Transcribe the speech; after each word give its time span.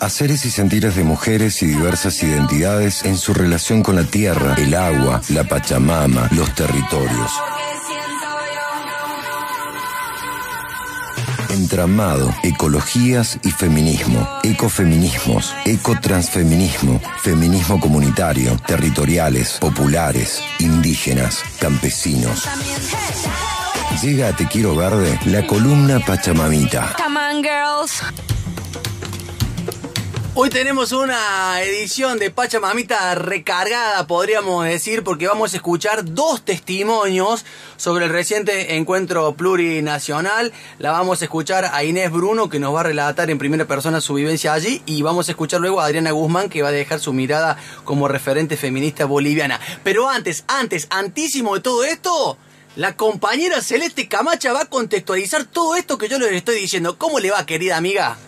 Haceres 0.00 0.44
y 0.44 0.50
sentires 0.50 0.94
de 0.94 1.02
mujeres 1.02 1.62
y 1.62 1.66
diversas 1.66 2.22
identidades 2.22 3.04
en 3.04 3.16
su 3.16 3.34
relación 3.34 3.82
con 3.82 3.96
la 3.96 4.04
tierra, 4.04 4.54
el 4.56 4.74
agua, 4.74 5.20
la 5.30 5.44
Pachamama, 5.44 6.28
los 6.32 6.54
territorios. 6.54 7.32
Entramado, 11.50 12.32
ecologías 12.44 13.38
y 13.42 13.50
feminismo, 13.50 14.28
ecofeminismos, 14.44 15.54
ecotransfeminismo, 15.64 17.00
feminismo 17.20 17.80
comunitario, 17.80 18.56
territoriales, 18.66 19.58
populares, 19.60 20.42
indígenas, 20.60 21.42
campesinos. 21.58 22.46
Llega 24.02 24.28
a 24.28 24.36
Te 24.36 24.46
Quiero 24.46 24.76
Verde 24.76 25.18
la 25.24 25.46
columna 25.46 25.98
Pachamamita. 25.98 26.94
Hoy 30.38 30.50
tenemos 30.50 30.92
una 30.92 31.62
edición 31.62 32.18
de 32.18 32.30
Pachamamita 32.30 33.14
recargada, 33.14 34.06
podríamos 34.06 34.66
decir, 34.66 35.02
porque 35.02 35.26
vamos 35.26 35.54
a 35.54 35.56
escuchar 35.56 36.04
dos 36.04 36.42
testimonios 36.42 37.46
sobre 37.78 38.04
el 38.04 38.10
reciente 38.10 38.76
encuentro 38.76 39.34
plurinacional. 39.34 40.52
La 40.78 40.90
vamos 40.90 41.22
a 41.22 41.24
escuchar 41.24 41.64
a 41.64 41.82
Inés 41.84 42.12
Bruno, 42.12 42.50
que 42.50 42.58
nos 42.58 42.74
va 42.74 42.80
a 42.80 42.82
relatar 42.82 43.30
en 43.30 43.38
primera 43.38 43.64
persona 43.64 44.02
su 44.02 44.12
vivencia 44.12 44.52
allí, 44.52 44.82
y 44.84 45.00
vamos 45.00 45.28
a 45.28 45.32
escuchar 45.32 45.62
luego 45.62 45.80
a 45.80 45.86
Adriana 45.86 46.10
Guzmán, 46.10 46.50
que 46.50 46.60
va 46.60 46.68
a 46.68 46.72
dejar 46.72 47.00
su 47.00 47.14
mirada 47.14 47.56
como 47.84 48.06
referente 48.06 48.58
feminista 48.58 49.06
boliviana. 49.06 49.58
Pero 49.84 50.06
antes, 50.06 50.44
antes, 50.48 50.86
antísimo 50.90 51.54
de 51.54 51.62
todo 51.62 51.82
esto, 51.82 52.36
la 52.76 52.94
compañera 52.94 53.62
Celeste 53.62 54.06
Camacha 54.06 54.52
va 54.52 54.60
a 54.60 54.66
contextualizar 54.66 55.46
todo 55.46 55.76
esto 55.76 55.96
que 55.96 56.10
yo 56.10 56.18
les 56.18 56.32
estoy 56.32 56.60
diciendo. 56.60 56.98
¿Cómo 56.98 57.20
le 57.20 57.30
va, 57.30 57.46
querida 57.46 57.78
amiga? 57.78 58.18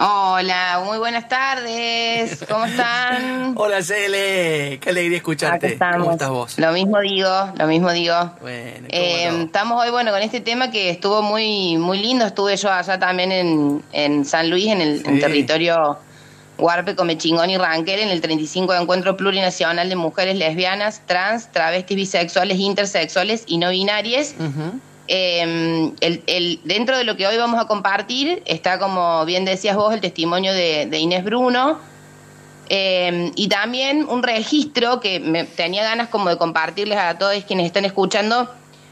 Hola, 0.00 0.82
muy 0.84 0.98
buenas 0.98 1.28
tardes. 1.28 2.44
¿Cómo 2.48 2.66
están? 2.66 3.54
Hola, 3.56 3.82
Cele. 3.82 4.78
Qué 4.80 4.90
alegría 4.90 5.16
escucharte. 5.16 5.76
¿Cómo 5.76 6.12
estás 6.12 6.28
vos? 6.28 6.56
Lo 6.56 6.70
mismo 6.70 7.00
digo, 7.00 7.28
lo 7.58 7.66
mismo 7.66 7.90
digo. 7.90 8.14
Bueno, 8.40 8.86
eh, 8.90 9.28
estamos 9.46 9.82
hoy, 9.82 9.90
bueno, 9.90 10.12
con 10.12 10.22
este 10.22 10.40
tema 10.40 10.70
que 10.70 10.90
estuvo 10.90 11.20
muy, 11.22 11.78
muy 11.78 11.98
lindo. 11.98 12.24
Estuve 12.24 12.56
yo 12.56 12.70
allá 12.70 13.00
también 13.00 13.32
en, 13.32 13.82
en 13.92 14.24
San 14.24 14.48
Luis, 14.48 14.68
en 14.68 14.80
el 14.80 15.02
territorio 15.02 15.98
Huarpe, 16.58 16.94
Comechingón 16.94 17.50
y 17.50 17.56
Ranquel, 17.56 17.98
en 17.98 18.10
el 18.10 18.20
35 18.20 18.74
Encuentro 18.74 19.16
Plurinacional 19.16 19.88
de 19.88 19.96
Mujeres 19.96 20.36
Lesbianas, 20.36 21.02
Trans, 21.06 21.50
Travestis, 21.50 21.96
Bisexuales, 21.96 22.58
Intersexuales 22.58 23.42
y 23.48 23.58
No 23.58 23.70
Binarias. 23.70 24.36
Em, 25.10 25.94
el, 26.00 26.60
dentro 26.64 26.98
de 26.98 27.04
lo 27.04 27.16
que 27.16 27.26
hoy 27.26 27.38
vamos 27.38 27.58
a 27.58 27.66
compartir 27.66 28.42
está, 28.44 28.78
como 28.78 29.24
bien 29.24 29.46
decías 29.46 29.74
vos, 29.74 29.94
el 29.94 30.02
testimonio 30.02 30.52
de, 30.52 30.86
Inés 30.98 31.24
Bruno 31.24 31.78
em, 32.68 33.32
y 33.34 33.48
también 33.48 34.06
un 34.06 34.22
registro 34.22 35.00
que 35.00 35.18
me, 35.18 35.44
tenía 35.44 35.82
ganas 35.82 36.08
como 36.08 36.28
de 36.28 36.36
compartirles 36.36 36.98
a 36.98 37.16
todos 37.16 37.42
quienes 37.44 37.64
están 37.64 37.86
escuchando, 37.86 38.50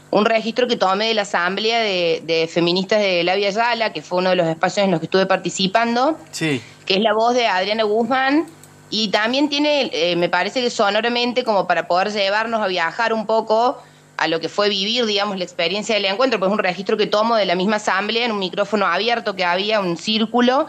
un 0.09 0.25
registro 0.25 0.67
que 0.67 0.75
tomé 0.75 1.09
de 1.09 1.13
la 1.13 1.21
Asamblea 1.21 1.81
de, 1.81 2.49
Feministas 2.51 2.99
de 2.99 3.23
La 3.23 3.35
Via 3.35 3.51
Yala, 3.51 3.93
que 3.93 4.01
fue 4.01 4.17
uno 4.17 4.31
de 4.31 4.37
los 4.37 4.47
espacios 4.47 4.85
en 4.85 4.91
los 4.91 4.99
que 4.99 5.05
estuve 5.05 5.27
participando, 5.27 6.17
que 6.35 6.61
es 6.87 6.99
la 6.99 7.13
voz 7.13 7.35
de 7.35 7.45
Adriana 7.45 7.83
Guzmán. 7.83 8.47
Y 8.89 9.09
también 9.09 9.49
tiene, 9.49 9.89
eh, 9.91 10.15
me 10.15 10.29
parece 10.29 10.61
que 10.61 10.69
sonoramente, 10.69 11.43
como 11.43 11.67
para 11.67 11.89
poder 11.89 12.13
llevarnos 12.13 12.61
a 12.61 12.67
viajar 12.67 13.11
un 13.11 13.25
poco 13.25 13.77
a 14.17 14.27
lo 14.27 14.39
que 14.39 14.49
fue 14.49 14.67
vivir, 14.67 15.05
digamos, 15.05 15.37
la 15.37 15.43
experiencia 15.43 15.95
del 15.95 16.05
encuentro, 16.05 16.39
pues 16.39 16.51
un 16.51 16.57
registro 16.57 16.97
que 16.97 17.05
tomo 17.05 17.35
de 17.35 17.45
la 17.45 17.55
misma 17.55 17.75
asamblea 17.75 18.25
en 18.25 18.31
un 18.31 18.39
micrófono 18.39 18.87
abierto 18.87 19.35
que 19.35 19.45
había, 19.45 19.79
un 19.79 19.95
círculo, 19.95 20.65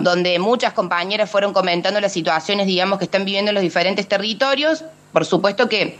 donde 0.00 0.38
muchas 0.38 0.72
compañeras 0.72 1.30
fueron 1.30 1.52
comentando 1.52 2.00
las 2.00 2.12
situaciones, 2.12 2.66
digamos, 2.66 2.98
que 2.98 3.04
están 3.04 3.24
viviendo 3.26 3.50
en 3.50 3.54
los 3.54 3.62
diferentes 3.62 4.08
territorios. 4.08 4.84
Por 5.12 5.26
supuesto 5.26 5.68
que, 5.68 5.98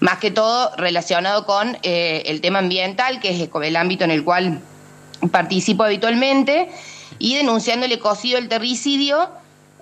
más 0.00 0.18
que 0.18 0.30
todo, 0.30 0.74
relacionado 0.76 1.44
con 1.44 1.76
eh, 1.82 2.22
el 2.26 2.40
tema 2.40 2.60
ambiental, 2.60 3.20
que 3.20 3.30
es 3.30 3.48
el 3.62 3.76
ámbito 3.76 4.04
en 4.04 4.10
el 4.10 4.24
cual 4.24 4.60
participo 5.30 5.84
habitualmente, 5.84 6.70
y 7.18 7.36
denunciando 7.36 7.84
el 7.84 7.92
ecocidio, 7.92 8.38
el 8.38 8.48
terricidio, 8.48 9.28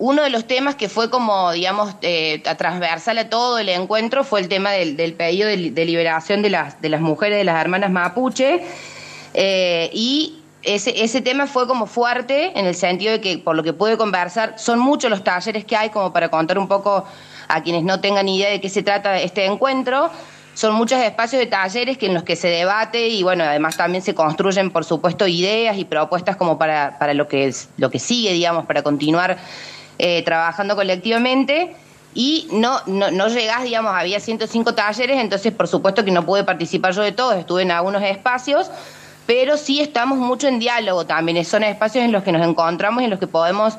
uno 0.01 0.23
de 0.23 0.31
los 0.31 0.45
temas 0.45 0.73
que 0.73 0.89
fue 0.89 1.11
como, 1.11 1.51
digamos, 1.51 1.93
eh, 2.01 2.41
transversal 2.57 3.19
a 3.19 3.29
todo 3.29 3.59
el 3.59 3.69
encuentro 3.69 4.23
fue 4.23 4.39
el 4.39 4.49
tema 4.49 4.71
del, 4.71 4.95
pedido 5.13 5.47
de, 5.47 5.85
liberación 5.85 6.41
de 6.41 6.49
las, 6.49 6.75
mujeres 6.99 7.37
de 7.37 7.43
las 7.43 7.61
hermanas 7.61 7.91
mapuche. 7.91 8.63
Eh, 9.35 9.91
y 9.93 10.39
ese, 10.63 11.03
ese 11.03 11.21
tema 11.21 11.45
fue 11.45 11.67
como 11.67 11.85
fuerte 11.85 12.51
en 12.59 12.65
el 12.65 12.73
sentido 12.73 13.11
de 13.11 13.21
que, 13.21 13.37
por 13.37 13.55
lo 13.55 13.61
que 13.61 13.73
pude 13.73 13.95
conversar, 13.95 14.55
son 14.57 14.79
muchos 14.79 15.11
los 15.11 15.23
talleres 15.23 15.65
que 15.65 15.75
hay 15.75 15.91
como 15.91 16.11
para 16.11 16.29
contar 16.29 16.57
un 16.57 16.67
poco 16.67 17.05
a 17.47 17.61
quienes 17.61 17.83
no 17.83 18.01
tengan 18.01 18.27
idea 18.27 18.49
de 18.49 18.59
qué 18.59 18.69
se 18.69 18.81
trata 18.81 19.21
este 19.21 19.45
encuentro. 19.45 20.09
Son 20.55 20.73
muchos 20.73 20.99
espacios 20.99 21.39
de 21.39 21.45
talleres 21.45 21.99
que 21.99 22.07
en 22.07 22.15
los 22.15 22.23
que 22.23 22.35
se 22.35 22.47
debate 22.47 23.07
y 23.07 23.21
bueno, 23.21 23.43
además 23.43 23.77
también 23.77 24.03
se 24.03 24.15
construyen, 24.15 24.71
por 24.71 24.83
supuesto, 24.83 25.27
ideas 25.27 25.77
y 25.77 25.85
propuestas 25.85 26.37
como 26.37 26.57
para, 26.57 26.97
para 26.97 27.13
lo, 27.13 27.27
que, 27.27 27.53
lo 27.77 27.91
que 27.91 27.99
sigue, 27.99 28.33
digamos, 28.33 28.65
para 28.65 28.81
continuar 28.81 29.37
eh, 30.03 30.23
trabajando 30.23 30.75
colectivamente 30.75 31.75
y 32.15 32.47
no, 32.51 32.79
no, 32.87 33.11
no 33.11 33.27
llegás, 33.27 33.61
digamos, 33.61 33.93
había 33.93 34.19
105 34.19 34.73
talleres, 34.73 35.19
entonces 35.19 35.53
por 35.53 35.67
supuesto 35.67 36.03
que 36.03 36.09
no 36.09 36.25
pude 36.25 36.43
participar 36.43 36.91
yo 36.93 37.03
de 37.03 37.11
todos, 37.11 37.35
estuve 37.35 37.61
en 37.61 37.69
algunos 37.69 38.01
espacios, 38.01 38.71
pero 39.27 39.57
sí 39.57 39.79
estamos 39.79 40.17
mucho 40.17 40.47
en 40.47 40.57
diálogo 40.57 41.05
también, 41.05 41.45
son 41.45 41.63
espacios 41.63 42.03
en 42.03 42.11
los 42.11 42.23
que 42.23 42.31
nos 42.31 42.43
encontramos 42.43 43.03
y 43.03 43.05
en 43.05 43.11
los 43.11 43.19
que 43.19 43.27
podemos 43.27 43.77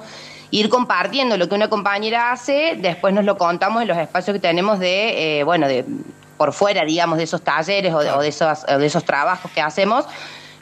ir 0.53 0.69
compartiendo 0.69 1.37
lo 1.37 1.49
que 1.49 1.57
una 1.57 1.69
compañera 1.69 2.31
hace, 2.31 2.77
después 2.79 3.13
nos 3.13 3.25
lo 3.25 3.37
contamos 3.37 3.83
en 3.83 3.89
los 3.89 3.99
espacios 3.99 4.33
que 4.33 4.41
tenemos 4.41 4.79
de, 4.79 5.41
eh, 5.41 5.43
bueno, 5.43 5.67
de 5.67 5.85
por 6.37 6.53
fuera, 6.53 6.85
digamos, 6.85 7.19
de 7.19 7.25
esos 7.25 7.43
talleres 7.43 7.93
o 7.93 7.99
de, 7.99 8.29
esos, 8.29 8.65
de 8.65 8.87
esos 8.87 9.05
trabajos 9.05 9.51
que 9.51 9.61
hacemos, 9.61 10.05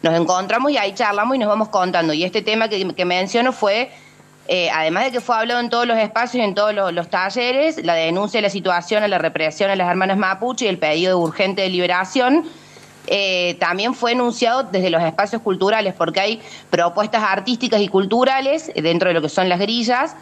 nos 0.00 0.15
encontramos 0.19 0.72
y 0.72 0.78
ahí 0.78 0.94
charlamos 0.94 1.37
y 1.37 1.38
nos 1.38 1.50
vamos 1.50 1.69
contando. 1.69 2.15
Y 2.15 2.25
este 2.25 2.41
tema 2.41 2.70
que 2.70 3.04
menciono 3.04 3.53
fue 3.53 3.91
eh, 4.53 4.69
además 4.69 5.05
de 5.05 5.12
que 5.12 5.21
fue 5.21 5.37
hablado 5.37 5.61
en 5.61 5.71
todos 5.71 5.87
los 5.87 5.97
espacios, 5.97 6.44
en 6.44 6.56
todos 6.56 6.75
los, 6.75 7.09
talleres, 7.09 7.84
la 7.84 7.94
denuncia 7.94 8.38
de 8.38 8.43
la 8.43 8.50
situación 8.50 9.05
a 9.05 9.06
la 9.06 9.16
represión 9.16 9.71
a 9.71 9.77
las 9.77 9.88
hermanas 9.88 10.19
mapuche 10.19 10.65
y 10.65 10.69
el 10.69 10.77
pedido 10.77 11.16
de 11.16 11.25
urgente 11.25 11.62
de 11.62 11.69
liberación, 11.69 12.44
eh, 13.06 13.56
también 13.61 13.94
fue 13.94 14.11
enunciado 14.11 14.65
desde 14.65 14.91
los 14.91 15.05
espacios 15.05 15.41
culturales, 15.43 15.94
porque 15.97 16.19
hay 16.19 16.43
propuestas 16.69 17.22
artísticas 17.22 17.81
y 17.81 17.87
culturales 17.87 18.72
dentro 18.75 19.11
de 19.11 19.15
lo 19.15 19.22
que 19.22 19.28
son 19.28 19.49
las 19.49 19.61
grillas. 19.61 20.16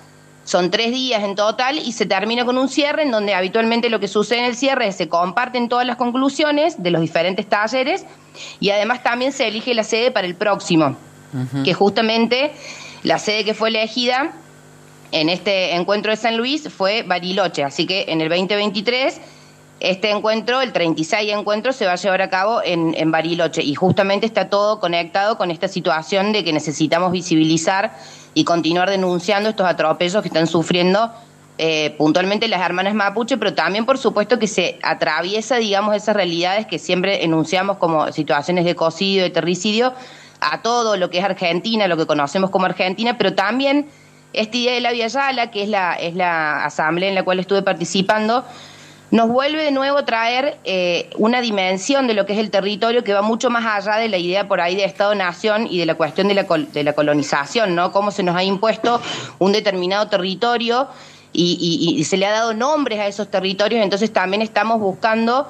Son 0.45 0.71
tres 0.71 0.91
días 0.91 1.25
en 1.25 1.35
total 1.35 1.79
y 1.79 1.93
se 1.93 2.05
termina 2.05 2.45
con 2.45 2.59
un 2.59 2.69
cierre 2.69 3.05
en 3.05 3.11
donde 3.11 3.35
habitualmente 3.35 3.89
lo 3.89 3.99
que 3.99 4.09
sucede 4.09 4.41
en 4.41 4.45
el 4.45 4.57
cierre 4.57 4.89
es 4.89 4.97
se 4.97 5.09
comparten 5.09 5.71
todas 5.71 5.87
las 5.87 5.97
conclusiones 5.97 6.83
de 6.83 6.91
los 6.91 7.01
diferentes 7.01 7.47
talleres 7.47 8.05
y 8.61 8.69
además 8.69 9.03
también 9.03 9.33
se 9.33 9.49
elige 9.49 9.73
la 9.73 9.85
sede 9.85 10.11
para 10.11 10.27
el 10.27 10.35
próximo, 10.35 10.97
que 11.65 11.73
justamente 11.73 12.53
la 13.03 13.19
sede 13.19 13.45
que 13.45 13.55
fue 13.55 13.69
elegida 13.69 14.33
en 15.13 15.29
este 15.29 15.75
encuentro 15.75 16.11
de 16.11 16.17
San 16.17 16.37
Luis 16.37 16.69
fue 16.69 17.03
Bariloche, 17.03 17.65
así 17.65 17.87
que 17.87 18.07
en 18.09 18.21
el 18.21 18.29
2023 18.29 19.21
este 19.81 20.11
encuentro, 20.11 20.61
el 20.61 20.73
36 20.73 21.33
encuentro, 21.33 21.73
se 21.73 21.87
va 21.87 21.93
a 21.93 21.97
llevar 21.97 22.21
a 22.21 22.31
cabo 22.31 22.61
en, 22.65 23.11
Bariloche. 23.13 23.63
Y 23.63 23.75
justamente 23.75 24.27
está 24.27 24.51
todo 24.51 24.81
conectado 24.81 25.39
con 25.39 25.53
esta 25.53 25.69
situación 25.69 26.33
de 26.33 26.43
que 26.43 26.53
necesitamos 26.53 27.13
visibilizar 27.13 27.97
y 28.35 28.45
continuar 28.45 28.91
denunciando 28.91 29.51
estos 29.51 29.67
atropellos 29.69 30.21
que 30.23 30.29
están 30.29 30.49
sufriendo 30.49 31.13
eh, 31.59 31.95
puntualmente 31.99 32.47
las 32.49 32.61
hermanas 32.61 32.95
mapuche, 32.95 33.37
pero 33.37 33.55
también 33.55 33.85
por 33.85 33.99
supuesto 33.99 34.39
que 34.39 34.47
se 34.47 34.79
atraviesa, 34.83 35.57
digamos, 35.57 35.95
esas 35.97 36.15
realidades 36.15 36.67
que 36.67 36.79
siempre 36.79 37.25
enunciamos 37.25 37.79
como 37.79 38.13
situaciones 38.13 38.65
de 38.65 38.77
cocido, 38.77 39.25
de 39.25 39.31
terricidio, 39.31 39.93
a 40.41 40.63
todo 40.63 40.97
lo 40.97 41.11
que 41.11 41.19
es 41.19 41.25
Argentina, 41.25 41.89
lo 41.89 41.97
que 41.97 42.07
conocemos 42.07 42.51
como 42.51 42.67
Argentina, 42.67 43.17
pero 43.19 43.35
también 43.35 43.87
esta 44.33 44.57
idea 44.57 44.75
de 44.75 44.81
la 44.81 44.93
Via 44.93 45.09
Yala, 45.09 45.51
que 45.51 45.63
es 45.63 45.69
la, 45.69 45.95
es 45.95 46.15
la 46.15 46.65
asamblea 46.65 47.09
en 47.09 47.15
la 47.15 47.25
cual 47.25 47.41
estuve 47.41 47.63
participando, 47.63 48.45
nos 49.11 49.29
vuelve 49.29 49.65
de 49.65 49.71
nuevo 49.71 49.99
a 49.99 50.05
traer 50.05 50.59
eh, 50.65 51.09
una 51.17 51.41
dimensión 51.41 52.07
de 52.07 52.15
lo 52.15 52.27
que 52.27 52.35
es 52.35 52.39
el 52.39 52.51
territorio 52.51 53.05
que 53.05 53.15
va 53.15 53.23
mucho 53.23 53.49
más 53.49 53.65
allá 53.65 53.97
de 53.97 54.09
la 54.09 54.19
idea 54.19 54.47
por 54.47 54.61
ahí 54.61 54.77
de 54.77 54.85
Estado-Nación 54.85 55.67
y 55.71 55.79
de 55.79 55.87
la 55.87 55.95
cuestión 55.95 56.29
de 56.29 56.35
la, 56.35 56.43
de 56.45 56.85
la 56.85 56.93
colonización, 56.93 57.75
¿no? 57.75 57.91
Cómo 57.91 58.11
se 58.11 58.23
nos 58.23 58.37
ha 58.37 58.45
impuesto 58.45 59.01
un 59.39 59.53
determinado 59.53 60.09
territorio 60.09 60.89
y, 61.33 61.95
y 61.97 62.05
se 62.05 62.17
le 62.17 62.27
ha 62.27 62.33
dado 62.33 62.53
nombres 62.53 62.99
a 63.01 63.07
esos 63.07 63.31
territorios, 63.31 63.83
entonces 63.83 64.13
también 64.13 64.43
estamos 64.43 64.81
buscando 64.81 65.47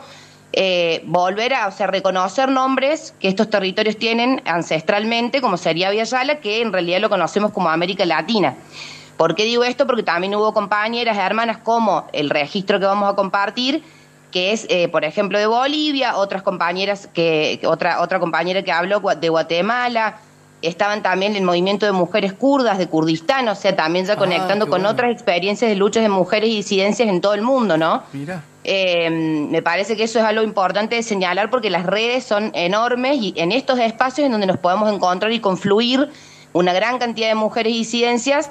eh, 0.53 1.03
volver 1.05 1.55
a, 1.55 1.69
o 1.69 1.71
sea, 1.71 1.87
reconocer 1.87 2.49
nombres 2.49 3.15
que 3.21 3.29
estos 3.29 3.51
territorios 3.51 3.97
tienen 3.97 4.43
ancestralmente, 4.47 5.41
como 5.41 5.57
sería 5.57 5.93
Yala, 5.93 6.41
que 6.41 6.63
en 6.63 6.73
realidad 6.73 7.01
lo 7.01 7.11
conocemos 7.11 7.53
como 7.53 7.69
América 7.69 8.07
Latina. 8.07 8.57
¿Por 9.17 9.35
qué 9.35 9.45
digo 9.45 9.65
esto? 9.65 9.87
Porque 9.87 10.03
también 10.03 10.35
hubo 10.35 10.55
compañeras, 10.55 11.19
hermanas, 11.19 11.59
como 11.59 12.07
el 12.13 12.31
registro 12.31 12.79
que 12.79 12.87
vamos 12.87 13.13
a 13.13 13.17
compartir, 13.17 13.83
que 14.31 14.53
es, 14.53 14.67
eh, 14.71 14.89
por 14.89 15.05
ejemplo, 15.05 15.39
de 15.39 15.47
Bolivia, 15.47 16.17
otras 16.17 16.43
compañeras 16.43 17.09
que, 17.13 17.61
otra, 17.65 18.01
otra 18.01 18.21
compañera 18.21 18.63
que 18.63 18.73
habló 18.73 19.01
de 19.01 19.29
Guatemala, 19.29 20.19
estaban 20.63 21.03
también 21.03 21.37
el 21.37 21.43
movimiento 21.43 21.87
de 21.87 21.93
mujeres 21.93 22.33
kurdas 22.33 22.79
de 22.79 22.89
Kurdistán, 22.89 23.49
o 23.49 23.55
sea, 23.55 23.77
también 23.77 24.07
ya 24.07 24.15
ah, 24.15 24.17
conectando 24.17 24.69
con 24.69 24.87
otras 24.87 25.13
experiencias 25.13 25.69
de 25.71 25.77
luchas 25.77 26.03
de 26.03 26.09
mujeres 26.09 26.51
y 26.51 26.57
disidencias 26.57 27.09
en 27.09 27.21
todo 27.21 27.35
el 27.35 27.43
mundo, 27.43 27.77
¿no? 27.77 28.03
Mira. 28.13 28.43
Eh, 28.65 29.09
me 29.11 29.63
parece 29.63 29.97
que 29.97 30.05
eso 30.05 30.19
es 30.19 30.25
algo 30.25 30.43
importante 30.43 30.97
de 30.97 31.03
señalar 31.03 31.49
porque 31.49 31.71
las 31.71 31.87
redes 31.87 32.25
son 32.25 32.51
enormes 32.55 33.17
y 33.21 33.33
en 33.37 33.53
estos 33.53 33.79
espacios 33.79 34.27
en 34.27 34.33
donde 34.33 34.47
nos 34.47 34.59
podemos 34.59 34.93
encontrar 34.93 35.33
y 35.33 35.41
confluir 35.41 36.11
una 36.53 36.73
gran 36.73 36.99
cantidad 36.99 37.29
de 37.29 37.35
mujeres 37.35 37.73
y 37.73 37.79
disidencias 37.79 38.51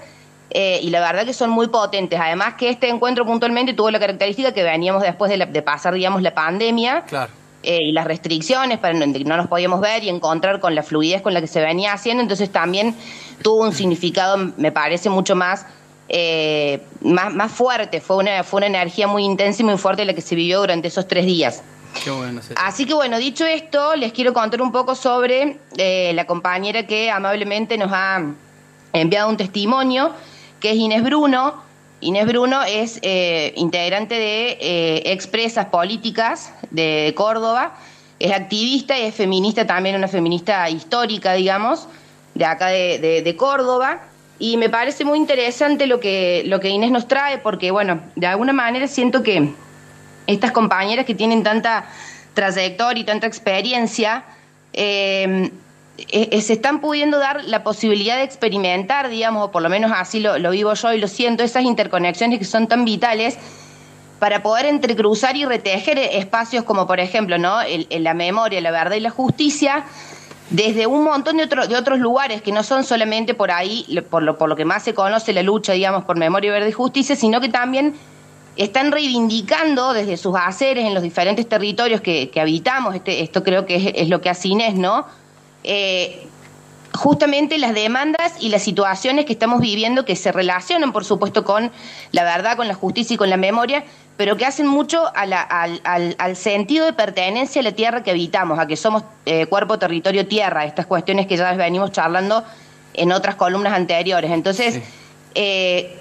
eh, 0.50 0.80
y 0.82 0.90
la 0.90 1.02
verdad 1.02 1.26
que 1.26 1.34
son 1.34 1.50
muy 1.50 1.68
potentes. 1.68 2.20
Además 2.20 2.56
que 2.56 2.70
este 2.70 2.90
encuentro 2.90 3.26
puntualmente 3.26 3.74
tuvo 3.74 3.92
la 3.92 4.00
característica 4.00 4.54
que 4.54 4.64
veníamos 4.64 5.04
después 5.04 5.30
de, 5.30 5.46
de 5.46 5.62
pasar, 5.62 5.94
digamos, 5.94 6.22
la 6.22 6.34
pandemia. 6.34 7.04
Claro 7.06 7.32
eh, 7.64 7.80
y 7.82 7.92
las 7.92 8.06
restricciones 8.06 8.78
para 8.78 8.94
no, 8.94 9.06
no 9.06 9.36
nos 9.36 9.48
podíamos 9.48 9.82
ver 9.82 10.04
y 10.04 10.10
encontrar 10.10 10.62
con 10.62 10.74
la 10.74 10.84
fluidez 10.84 11.22
con 11.22 11.34
la 11.34 11.42
que 11.42 11.48
se 11.48 11.60
venía 11.60 11.92
haciendo, 11.92 12.22
entonces 12.22 12.50
también 12.50 12.96
tuvo 13.42 13.64
un 13.64 13.74
significado, 13.74 14.38
me 14.56 14.72
parece, 14.72 15.10
mucho 15.10 15.36
más, 15.36 15.66
eh, 16.10 16.82
más, 17.02 17.34
más 17.34 17.52
fuerte, 17.52 18.02
fue 18.02 18.18
una, 18.18 18.44
fue 18.44 18.60
una 18.60 18.68
energía 18.68 19.08
muy 19.08 19.24
intensa 19.24 19.62
y 19.62 19.66
muy 19.66 19.78
fuerte 19.78 20.06
la 20.06 20.14
que 20.14 20.22
se 20.22 20.36
vivió 20.36 20.60
durante 20.60 20.88
esos 20.88 21.08
tres 21.08 21.26
días. 21.26 21.64
Así 22.56 22.86
que 22.86 22.94
bueno, 22.94 23.18
dicho 23.18 23.46
esto, 23.46 23.96
les 23.96 24.14
quiero 24.14 24.34
contar 24.34 24.62
un 24.62 24.72
poco 24.72 24.96
sobre 24.96 25.58
eh, 25.78 26.12
la 26.14 26.26
compañera 26.26 26.86
que 26.86 27.10
amablemente 27.10 27.78
nos 27.78 27.92
ha 27.92 28.22
enviado 28.94 29.30
un 29.30 29.38
testimonio, 29.38 30.12
que 30.60 30.72
es 30.72 30.78
Inés 30.78 31.04
Bruno. 31.04 31.66
Inés 32.00 32.28
Bruno 32.28 32.64
es 32.64 33.00
eh, 33.02 33.54
integrante 33.56 34.16
de 34.16 34.58
eh, 34.62 35.12
Expresas 35.12 35.68
Políticas 35.68 36.54
de, 36.70 37.14
Córdoba, 37.16 37.76
es 38.20 38.32
activista 38.32 38.98
y 38.98 39.04
es 39.04 39.16
feminista 39.16 39.66
también, 39.66 39.96
una 39.96 40.08
feminista 40.08 40.70
histórica, 40.70 41.34
digamos, 41.34 41.88
de 42.36 42.46
acá 42.46 42.68
de, 42.68 43.36
Córdoba. 43.38 44.04
Y 44.40 44.58
me 44.58 44.70
parece 44.70 45.04
muy 45.04 45.18
interesante 45.18 45.88
lo 45.88 46.00
que, 46.00 46.44
lo 46.46 46.60
que 46.60 46.70
Inés 46.70 46.92
nos 46.92 47.08
trae, 47.08 47.40
porque, 47.40 47.72
bueno, 47.72 48.02
de 48.16 48.28
alguna 48.28 48.54
manera 48.54 48.88
siento 48.88 49.24
que 49.24 49.54
estas 50.28 50.52
compañeras 50.52 51.06
que 51.06 51.16
tienen 51.16 51.44
tanta 51.44 51.88
trayectoria 52.34 53.02
y 53.02 53.06
tanta 53.06 53.26
experiencia, 53.26 54.26
eh, 54.74 55.52
se 55.98 56.54
están 56.54 56.82
pudiendo 56.82 57.18
dar 57.18 57.44
la 57.46 57.64
posibilidad 57.64 58.18
de 58.18 58.24
experimentar, 58.24 59.10
digamos, 59.10 59.46
o 59.46 59.52
por 59.52 59.64
lo 59.64 59.70
menos 59.70 59.92
así 59.94 60.20
lo, 60.20 60.52
vivo 60.52 60.74
yo 60.76 60.94
y 60.94 61.00
lo 61.00 61.08
siento, 61.08 61.44
esas 61.44 61.64
interconexiones 61.64 62.38
que 62.38 62.46
son 62.46 62.68
tan 62.68 62.86
vitales 62.86 63.38
para 64.20 64.44
poder 64.44 64.68
entrecruzar 64.68 65.36
y 65.36 65.46
retejer 65.46 65.98
espacios 65.98 66.64
como, 66.64 66.86
por 66.86 67.00
ejemplo, 67.00 67.38
¿no? 67.38 67.58
la 67.90 68.14
memoria, 68.14 68.62
la 68.62 68.72
verdad 68.72 68.96
y 68.96 69.00
la 69.00 69.10
justicia, 69.10 69.86
desde 70.50 70.88
un 70.88 71.04
montón 71.04 71.38
de, 71.38 71.46
de 71.46 71.76
otros 71.76 72.00
lugares 72.00 72.42
que 72.42 72.52
no 72.52 72.64
son 72.64 72.84
solamente 72.84 73.34
por 73.34 73.52
ahí, 73.52 73.86
por 74.10 74.24
lo, 74.24 74.38
por 74.38 74.50
lo 74.50 74.56
que 74.56 74.66
más 74.66 74.84
se 74.84 74.94
conoce 74.94 75.34
la 75.34 75.44
lucha, 75.44 75.74
digamos, 75.74 76.06
por 76.06 76.18
memoria, 76.18 76.52
verdad 76.52 76.68
y 76.68 76.72
justicia, 76.72 77.16
sino 77.16 77.42
que 77.42 77.50
también 77.50 77.96
están 78.56 78.92
reivindicando 78.92 79.94
desde 79.94 80.18
sus 80.18 80.36
haceres 80.36 80.86
en 80.86 80.94
los 80.94 81.04
diferentes 81.04 81.48
territorios 81.48 82.02
que, 82.02 82.32
habitamos, 82.40 82.96
este, 82.96 83.22
esto 83.22 83.44
creo 83.44 83.66
que 83.66 83.76
es, 83.76 83.92
es 83.96 84.10
lo 84.10 84.22
que 84.22 84.30
hace 84.30 84.48
Inés, 84.48 84.76
¿no? 84.76 85.06
Eh, 85.64 86.28
justamente 86.98 87.58
las 87.58 87.74
demandas 87.74 88.34
y 88.40 88.50
las 88.50 88.64
situaciones 88.64 89.26
que 89.26 89.34
estamos 89.34 89.62
viviendo 89.62 90.04
que 90.04 90.16
se 90.16 90.32
relacionan, 90.32 90.92
por 90.92 91.06
supuesto, 91.06 91.44
con 91.44 91.72
la 92.12 92.24
verdad, 92.24 92.58
con 92.58 92.68
la 92.68 92.74
justicia 92.74 93.14
y 93.14 93.18
con 93.18 93.30
la 93.30 93.38
memoria, 93.38 93.84
pero 94.18 94.36
que 94.36 94.46
hacen 94.46 94.68
mucho 94.68 95.04
al, 95.16 96.36
sentido 96.36 96.86
de 96.86 96.94
pertenencia 96.94 97.62
a 97.62 97.64
la 97.64 97.72
tierra 97.72 98.04
que 98.04 98.12
habitamos, 98.12 98.60
a 98.60 98.68
que 98.68 98.76
somos 98.76 99.04
eh, 99.26 99.46
cuerpo, 99.46 99.78
territorio, 99.78 100.28
tierra, 100.28 100.66
estas 100.66 100.88
cuestiones 100.88 101.28
que 101.28 101.38
ya 101.38 101.54
venimos 101.54 101.92
charlando 101.92 102.44
en 102.94 103.12
otras 103.12 103.36
columnas 103.36 103.74
anteriores. 103.74 104.32
Entonces, 104.32 104.82
eh, 105.36 105.97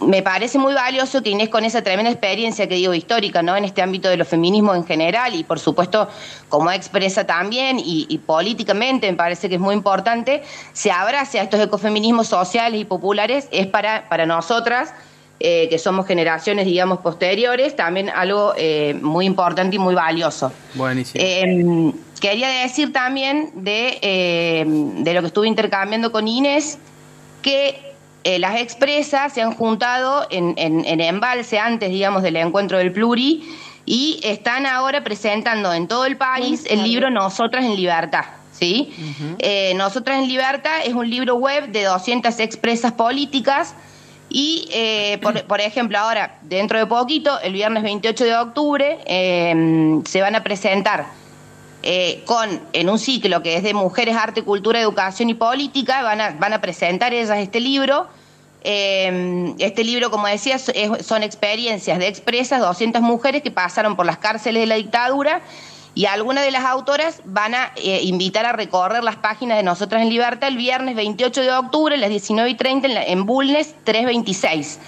me 0.00 0.22
parece 0.22 0.58
muy 0.58 0.74
valioso 0.74 1.22
que 1.22 1.30
Inés 1.30 1.48
con 1.48 1.64
esa 1.64 1.82
tremenda 1.82 2.10
experiencia 2.10 2.68
que 2.68 2.74
digo 2.74 2.94
histórica, 2.94 3.42
¿no? 3.42 3.56
En 3.56 3.64
este 3.64 3.82
ámbito 3.82 4.08
de 4.08 4.16
los 4.16 4.28
feminismos 4.28 4.76
en 4.76 4.84
general 4.84 5.34
y 5.34 5.44
por 5.44 5.58
supuesto 5.58 6.08
como 6.48 6.70
expresa 6.70 7.26
también 7.26 7.78
y, 7.78 8.18
políticamente 8.26 9.10
me 9.10 9.16
parece 9.16 9.48
que 9.48 9.56
es 9.56 9.60
muy 9.60 9.74
importante, 9.74 10.42
se 10.72 10.90
abrace 10.90 11.40
a 11.40 11.42
estos 11.42 11.60
ecofeminismos 11.60 12.28
sociales 12.28 12.80
y 12.80 12.84
populares, 12.84 13.48
es 13.50 13.66
para, 13.66 14.08
para 14.08 14.26
nosotras, 14.26 14.92
eh, 15.40 15.68
que 15.70 15.78
somos 15.78 16.06
generaciones, 16.06 16.66
digamos, 16.66 16.98
posteriores, 16.98 17.74
también 17.74 18.10
algo 18.10 18.52
eh, 18.56 18.94
muy 19.00 19.24
importante 19.24 19.76
y 19.76 19.78
muy 19.78 19.94
valioso. 19.94 20.52
Buenísimo. 20.74 21.24
Em, 21.24 21.92
quería 22.20 22.48
decir 22.48 22.92
también 22.92 23.50
de, 23.54 23.98
eh, 24.02 24.64
de 24.66 25.14
lo 25.14 25.20
que 25.22 25.28
estuve 25.28 25.48
intercambiando 25.48 26.12
con 26.12 26.28
Inés, 26.28 26.78
que 27.40 27.89
eh, 28.24 28.38
las 28.38 28.60
expresas 28.60 29.32
se 29.32 29.42
han 29.42 29.54
juntado 29.54 30.26
en, 30.30 30.54
en, 30.56 31.00
embalse 31.00 31.58
antes, 31.58 31.90
digamos, 31.90 32.22
del 32.22 32.36
encuentro 32.36 32.78
del 32.78 32.92
Pluri 32.92 33.42
y 33.86 34.20
están 34.22 34.66
ahora 34.66 35.02
presentando 35.02 35.72
en 35.72 35.88
todo 35.88 36.04
el 36.04 36.16
país 36.16 36.64
el 36.68 36.82
libro 36.82 37.10
Nosotras 37.10 37.64
en 37.64 37.76
Libertad. 37.76 38.24
¿sí? 38.52 38.92
Eh, 39.38 39.72
Nosotras 39.74 40.18
en 40.18 40.28
Libertad 40.28 40.80
es 40.84 40.92
un 40.92 41.08
libro 41.08 41.36
web 41.36 41.68
de 41.68 41.84
200 41.84 42.38
expresas 42.40 42.92
políticas 42.92 43.74
y, 44.28 44.68
eh, 44.72 45.18
por, 45.48 45.60
ejemplo, 45.60 45.98
ahora, 45.98 46.38
dentro 46.42 46.78
de 46.78 46.86
poquito, 46.86 47.40
el 47.40 47.54
viernes 47.54 47.82
28 47.82 48.24
de 48.24 48.36
octubre, 48.36 48.98
se 50.04 50.20
van 50.20 50.34
a 50.34 50.42
presentar 50.42 51.19
con, 52.26 52.60
en 52.72 52.88
un 52.90 52.98
ciclo 52.98 53.42
que 53.42 53.56
es 53.56 53.62
de 53.62 53.74
Mujeres, 53.74 54.16
Arte, 54.16 54.42
Cultura, 54.42 54.80
Educación 54.80 55.30
y 55.30 55.34
Política, 55.34 56.02
van 56.02 56.20
a, 56.20 56.30
van 56.30 56.52
a 56.52 56.60
presentar 56.60 57.14
ellas 57.14 57.38
este 57.38 57.60
libro. 57.60 58.06
Eh, 58.62 59.54
este 59.58 59.84
libro, 59.84 60.10
como 60.10 60.26
decía, 60.26 60.58
son 60.58 61.22
experiencias 61.22 61.98
de 61.98 62.08
expresas, 62.08 62.60
200 62.60 63.00
mujeres 63.00 63.42
que 63.42 63.50
pasaron 63.50 63.96
por 63.96 64.04
las 64.04 64.18
cárceles 64.18 64.62
de 64.62 64.66
la 64.66 64.74
dictadura 64.74 65.40
y 65.94 66.06
algunas 66.06 66.44
de 66.44 66.50
las 66.50 66.64
autoras 66.64 67.22
van 67.24 67.54
a 67.54 67.72
eh, 67.76 68.00
invitar 68.02 68.46
a 68.46 68.52
recorrer 68.52 69.02
las 69.02 69.16
páginas 69.16 69.56
de 69.56 69.62
Nosotras 69.62 70.02
en 70.02 70.08
Libertad 70.08 70.48
el 70.48 70.56
viernes 70.56 70.94
28 70.96 71.42
de 71.42 71.52
octubre 71.52 71.94
a 71.94 71.98
las 71.98 72.10
19 72.10 72.50
y 72.50 72.54
30 72.54 72.88
en, 72.88 72.96
en 72.96 73.26
Bulnes 73.26 73.74
326. 73.84 74.78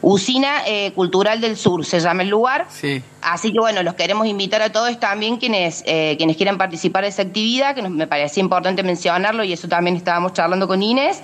Usina 0.00 0.62
eh, 0.66 0.92
Cultural 0.94 1.40
del 1.40 1.56
Sur 1.56 1.84
se 1.84 2.00
llama 2.00 2.22
el 2.22 2.28
lugar. 2.28 2.66
Sí. 2.70 3.02
Así 3.20 3.52
que 3.52 3.58
bueno, 3.58 3.82
los 3.82 3.94
queremos 3.94 4.26
invitar 4.26 4.62
a 4.62 4.70
todos 4.70 4.98
también 5.00 5.38
quienes, 5.38 5.82
eh, 5.86 6.14
quienes 6.18 6.36
quieran 6.36 6.56
participar 6.56 7.02
de 7.02 7.08
esa 7.08 7.22
actividad, 7.22 7.74
que 7.74 7.82
me 7.82 8.06
parecía 8.06 8.42
importante 8.42 8.82
mencionarlo 8.82 9.42
y 9.42 9.52
eso 9.52 9.68
también 9.68 9.96
estábamos 9.96 10.34
charlando 10.34 10.68
con 10.68 10.82
Inés. 10.82 11.20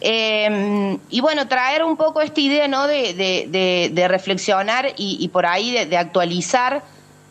Em, 0.00 0.98
y 1.10 1.20
bueno, 1.20 1.48
traer 1.48 1.82
un 1.82 1.96
poco 1.96 2.20
esta 2.20 2.40
idea 2.40 2.68
¿no? 2.68 2.86
de, 2.86 4.06
reflexionar 4.08 4.92
y, 4.96 5.28
por 5.28 5.46
ahí 5.46 5.72
de, 5.72 5.96
actualizar. 5.96 6.82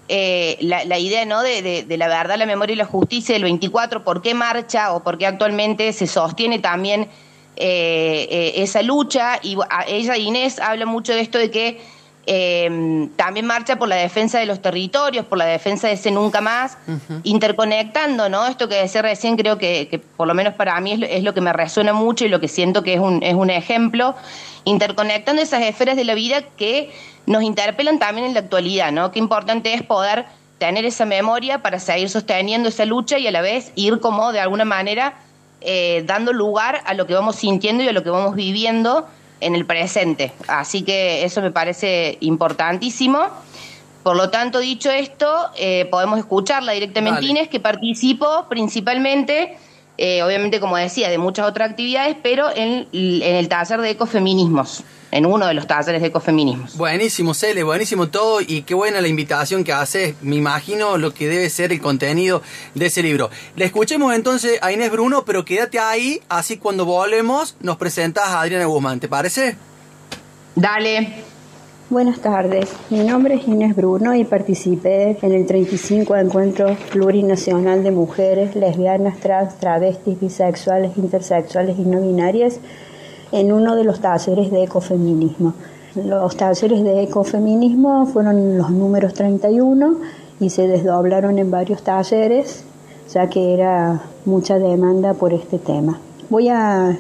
Eh, 0.08 0.58
la, 0.62 1.00
idea 1.00 1.26
¿no? 1.26 1.42
De, 1.42 1.86
la 1.98 2.08
verdad, 2.08 2.38
la 2.38 2.46
memoria 2.46 2.74
y 2.74 2.78
la 2.78 2.86
justicia 2.86 3.34
del 3.34 3.44
24, 3.44 4.04
por 4.04 4.22
qué 4.22 4.36
marcha 4.36 4.94
o 4.94 5.04
por 5.04 5.18
qué 5.18 5.26
actualmente 5.26 5.92
se 5.94 6.06
sostiene 6.06 6.60
también 6.60 7.08
eh, 7.58 8.28
eh, 8.30 8.54
esa 8.58 8.82
lucha 8.82 9.40
y 9.42 9.58
ella, 9.88 10.18
Inés, 10.18 10.60
habla 10.60 10.86
mucho 10.86 11.14
de 11.14 11.22
esto 11.22 11.38
de 11.38 11.50
que 11.50 11.82
eh, 12.28 13.08
también 13.16 13.46
marcha 13.46 13.78
por 13.78 13.88
la 13.88 13.96
defensa 13.98 14.40
de 14.40 14.46
los 14.46 14.62
territorios, 14.62 15.26
por 15.26 15.38
la 15.38 15.46
defensa 15.46 15.88
de 15.88 15.94
ese 15.94 16.12
nunca 16.12 16.42
más, 16.42 16.78
interconectando, 17.24 18.30
¿no? 18.30 18.48
Esto 18.48 18.68
que 18.68 18.76
decía 18.76 19.04
recién 19.04 19.38
creo 19.38 19.58
que, 19.58 20.02
por 20.18 20.28
lo 20.28 20.34
menos 20.34 20.56
para 20.56 20.80
mí 20.82 21.00
es 21.08 21.24
lo, 21.24 21.34
que 21.34 21.42
me 21.42 21.54
resuena 21.54 21.94
mucho 21.94 22.26
y 22.26 22.30
lo 22.30 22.40
que 22.40 22.48
siento 22.48 22.82
que 22.82 22.96
es 22.96 23.00
un, 23.00 23.22
es 23.22 23.36
un 23.36 23.50
ejemplo, 23.50 24.16
interconectando 24.66 25.42
esas 25.42 25.62
esferas 25.64 25.96
de 25.96 26.04
la 26.04 26.14
vida 26.14 26.44
que 26.58 26.92
nos 27.26 27.44
interpelan 27.44 28.00
también 28.00 28.28
en 28.28 28.34
la 28.34 28.42
actualidad, 28.42 28.92
¿no? 28.92 29.12
Qué 29.12 29.20
importante 29.20 29.74
es 29.74 29.84
poder 29.84 30.26
tener 30.58 30.86
esa 30.86 31.06
memoria 31.06 31.62
para 31.62 31.80
seguir 31.80 32.10
sosteniendo 32.10 32.70
esa 32.70 32.86
lucha 32.86 33.18
y 33.18 33.28
a 33.28 33.32
la 33.32 33.42
vez 33.42 33.72
ir 33.76 34.00
como 34.00 34.32
de 34.32 34.40
alguna 34.40 34.66
manera 34.66 35.16
eh, 35.62 36.04
dando 36.06 36.34
lugar 36.34 36.82
a 36.86 36.94
lo 36.94 37.08
que 37.08 37.14
vamos 37.14 37.38
sintiendo 37.38 37.84
y 37.84 37.88
a 37.88 37.92
lo 37.92 38.04
que 38.04 38.10
vamos 38.10 38.36
viviendo 38.36 39.08
en 39.42 39.56
el 39.56 39.66
presente. 39.66 40.32
Así 40.48 40.84
que 40.84 41.24
eso 41.24 41.42
me 41.42 41.52
parece 41.52 42.18
importantísimo. 42.22 43.20
Por 44.04 44.16
lo 44.16 44.30
tanto, 44.30 44.60
dicho 44.60 44.92
esto, 44.92 45.50
eh, 45.58 45.88
podemos 45.90 46.20
escucharla 46.20 46.74
directamente 46.74 47.26
Inés, 47.26 47.48
que 47.48 47.60
participó 47.60 48.46
principalmente, 48.48 49.58
eh, 49.98 50.24
obviamente 50.24 50.60
como 50.60 50.78
decía, 50.78 51.10
de 51.10 51.18
muchas 51.18 51.48
otras 51.48 51.70
actividades, 51.72 52.18
pero 52.22 52.50
en, 52.56 52.88
en 52.92 53.36
el 53.36 53.48
taller 53.48 53.82
de 53.82 53.92
ecofeminismos 53.92 54.84
en 55.16 55.26
uno 55.26 55.48
de 55.48 55.54
los 55.54 55.66
talleres 55.66 56.02
de 56.02 56.08
ecofeminismos. 56.10 56.76
Buenísimo, 56.76 57.34
Cele, 57.34 57.64
buenísimo 57.64 58.10
todo 58.10 58.42
y 58.42 58.64
qué 58.64 58.74
buena 58.74 59.00
la 59.00 59.08
invitación 59.08 59.64
que 59.64 59.72
haces. 59.72 60.16
Me 60.22 60.36
imagino 60.36 60.98
lo 60.98 61.14
que 61.14 61.30
debe 61.30 61.50
ser 61.50 61.72
el 61.72 61.80
contenido 61.80 62.42
de 62.74 62.88
ese 62.88 63.02
libro. 63.02 63.30
Le 63.56 63.64
escuchemos 63.64 64.14
entonces 64.14 64.60
a 64.62 64.74
Inés 64.74 64.92
Bruno, 64.92 65.24
pero 65.24 65.46
quédate 65.46 65.80
ahí, 65.80 66.20
así 66.28 66.58
cuando 66.58 66.84
volvemos 66.84 67.56
nos 67.62 67.78
presentas 67.78 68.26
a 68.28 68.42
Adriana 68.42 68.66
Guzmán, 68.66 69.00
¿te 69.00 69.08
parece? 69.08 69.56
Dale. 70.56 71.35
Buenas 71.96 72.20
tardes, 72.20 72.74
mi 72.90 73.06
nombre 73.06 73.36
es 73.36 73.48
Inés 73.48 73.74
Bruno 73.74 74.14
y 74.16 74.26
participé 74.26 75.18
en 75.22 75.32
el 75.32 75.46
35 75.46 76.18
Encuentro 76.18 76.76
Plurinacional 76.92 77.86
de 77.86 77.92
Mujeres 77.92 78.54
Lesbianas, 78.54 79.18
Trans, 79.22 79.56
Travestis, 79.56 80.20
Bisexuales, 80.20 80.98
Intersexuales 80.98 81.80
y 81.80 81.84
No 81.84 82.02
Binarias 82.02 82.60
en 83.32 83.54
uno 83.54 83.78
de 83.78 83.86
los 83.86 84.02
talleres 84.02 84.52
de 84.52 84.64
ecofeminismo. 84.64 85.54
Los 85.96 86.36
talleres 86.36 86.84
de 86.84 87.04
ecofeminismo 87.04 88.06
fueron 88.08 88.58
los 88.58 88.72
números 88.72 89.14
31 89.14 89.96
y 90.42 90.50
se 90.50 90.68
desdoblaron 90.68 91.40
en 91.40 91.50
varios 91.50 91.82
talleres, 91.82 92.66
ya 93.14 93.30
que 93.30 93.54
era 93.54 94.02
mucha 94.26 94.60
demanda 94.60 95.14
por 95.14 95.34
este 95.34 95.60
tema. 95.60 95.98
Voy 96.30 96.50
a, 96.50 96.98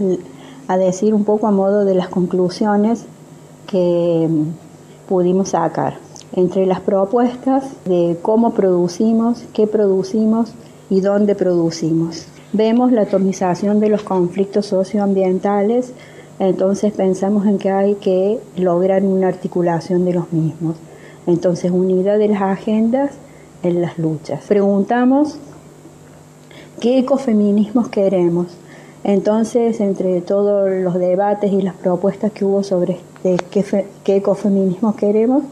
a 0.70 0.78
decir 0.78 1.14
un 1.14 1.26
poco 1.26 1.48
a 1.48 1.52
modo 1.52 1.84
de 1.84 1.96
las 1.96 2.08
conclusiones 2.08 3.04
que 3.68 4.30
pudimos 5.08 5.50
sacar 5.50 5.98
entre 6.36 6.66
las 6.66 6.82
propuestas 6.82 7.64
de 7.86 8.18
cómo 8.22 8.54
producimos, 8.54 9.44
qué 9.54 9.68
producimos 9.68 10.54
y 10.90 11.02
dónde 11.02 11.36
producimos. 11.36 12.26
Vemos 12.54 12.92
la 12.92 13.02
atomización 13.02 13.80
de 13.80 13.90
los 13.90 14.04
conflictos 14.04 14.66
socioambientales, 14.68 15.94
entonces 16.40 16.94
pensamos 16.94 17.46
en 17.46 17.58
que 17.58 17.70
hay 17.70 17.96
que 17.96 18.40
lograr 18.58 19.04
una 19.04 19.28
articulación 19.28 20.06
de 20.06 20.14
los 20.14 20.32
mismos. 20.34 20.76
Entonces, 21.28 21.72
unidad 21.72 22.20
de 22.20 22.28
las 22.28 22.42
agendas 22.42 23.12
en 23.64 23.82
las 23.82 23.98
luchas. 23.98 24.44
Preguntamos 24.48 25.38
qué 26.80 27.00
ecofeminismos 27.00 27.90
queremos. 27.90 28.48
Entonces, 29.08 29.82
entre 29.82 30.20
todos 30.22 30.68
los 30.68 30.96
debates 30.96 31.54
y 31.54 31.62
las 31.62 31.76
propuestas 31.76 32.32
que 32.32 32.44
hubo 32.44 32.64
sobre 32.64 32.98
de 33.24 33.38
qué, 34.04 34.16
ecofeminismo 34.16 34.96
queremos, 34.96 35.44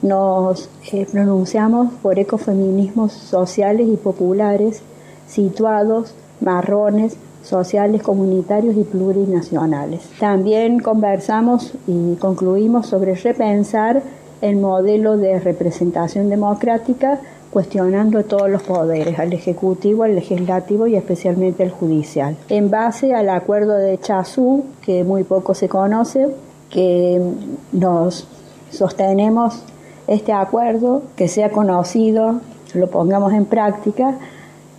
nos 0.00 0.70
eh, 0.92 1.04
pronunciamos 1.10 1.92
por 2.02 2.20
ecofeminismos 2.20 3.12
sociales 3.12 3.88
y 3.92 3.96
populares, 3.96 4.80
situados, 5.26 6.14
marrones, 6.40 7.16
sociales, 7.42 8.00
comunitarios 8.00 8.76
y 8.76 8.84
plurinacionales. 8.84 10.08
También 10.20 10.78
conversamos 10.78 11.72
y 11.88 12.14
concluimos 12.14 12.86
sobre 12.86 13.16
repensar 13.16 14.04
el 14.40 14.56
modelo 14.58 15.16
de 15.16 15.40
representación 15.40 16.28
democrática 16.28 17.18
cuestionando 17.54 18.24
todos 18.24 18.50
los 18.50 18.64
poderes, 18.64 19.16
al 19.20 19.32
Ejecutivo, 19.32 20.02
al 20.02 20.16
Legislativo 20.16 20.88
y 20.88 20.96
especialmente 20.96 21.62
al 21.62 21.70
Judicial. 21.70 22.36
En 22.48 22.68
base 22.68 23.14
al 23.14 23.30
acuerdo 23.30 23.76
de 23.76 23.96
Chazú, 23.98 24.64
que 24.82 25.04
muy 25.04 25.22
poco 25.22 25.54
se 25.54 25.68
conoce, 25.68 26.26
que 26.68 27.22
nos 27.70 28.26
sostenemos 28.70 29.62
este 30.08 30.32
acuerdo, 30.32 31.02
que 31.14 31.28
sea 31.28 31.50
conocido, 31.50 32.40
lo 32.74 32.88
pongamos 32.88 33.32
en 33.32 33.44
práctica 33.44 34.16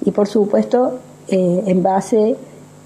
y 0.04 0.12
por 0.12 0.28
supuesto 0.28 1.00
eh, 1.30 1.64
en 1.66 1.82
base 1.82 2.36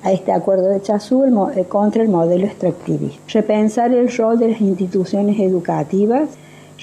a 0.03 0.11
este 0.11 0.31
acuerdo 0.31 0.69
de 0.69 0.83
Chazú 0.83 1.25
eh, 1.55 1.65
contra 1.65 2.03
el 2.03 2.09
modelo 2.09 2.45
extractivista. 2.45 3.19
Repensar 3.33 3.91
el 3.91 4.15
rol 4.15 4.37
de 4.37 4.49
las 4.49 4.61
instituciones 4.61 5.39
educativas, 5.39 6.29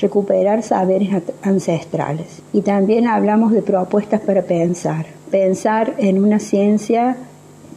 recuperar 0.00 0.62
saberes 0.62 1.10
ancestrales. 1.42 2.42
Y 2.52 2.62
también 2.62 3.06
hablamos 3.06 3.52
de 3.52 3.62
propuestas 3.62 4.20
para 4.20 4.42
pensar. 4.42 5.06
Pensar 5.30 5.94
en 5.98 6.22
una 6.22 6.38
ciencia 6.38 7.16